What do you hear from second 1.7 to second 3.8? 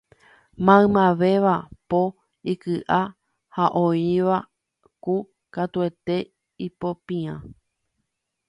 po ikyʼa ha